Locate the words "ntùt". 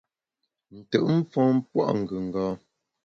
0.87-0.91